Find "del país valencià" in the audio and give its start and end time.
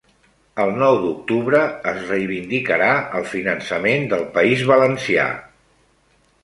4.17-5.33